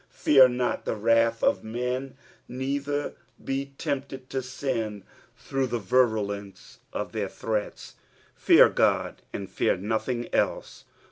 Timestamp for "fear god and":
8.33-9.47